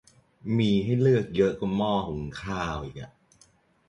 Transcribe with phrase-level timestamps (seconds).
[0.57, 3.11] มีให้เลือกเยอะกว่าหม้อหุงข้าวอีกอะ